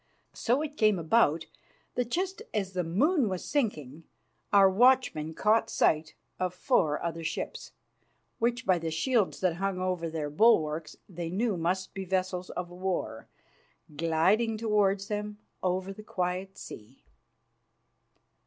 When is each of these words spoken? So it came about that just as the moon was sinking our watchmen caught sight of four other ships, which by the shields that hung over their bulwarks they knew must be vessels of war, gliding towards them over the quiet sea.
So 0.33 0.63
it 0.63 0.77
came 0.77 0.97
about 0.97 1.45
that 1.93 2.09
just 2.09 2.41
as 2.55 2.73
the 2.73 2.83
moon 2.83 3.29
was 3.29 3.45
sinking 3.45 4.05
our 4.51 4.67
watchmen 4.67 5.35
caught 5.35 5.69
sight 5.69 6.15
of 6.39 6.55
four 6.55 6.99
other 7.03 7.23
ships, 7.23 7.73
which 8.39 8.65
by 8.65 8.79
the 8.79 8.89
shields 8.89 9.41
that 9.41 9.57
hung 9.57 9.77
over 9.79 10.09
their 10.09 10.31
bulwarks 10.31 10.95
they 11.07 11.29
knew 11.29 11.55
must 11.55 11.93
be 11.93 12.03
vessels 12.03 12.49
of 12.49 12.71
war, 12.71 13.27
gliding 13.95 14.57
towards 14.57 15.07
them 15.07 15.37
over 15.61 15.93
the 15.93 16.01
quiet 16.01 16.57
sea. 16.57 17.03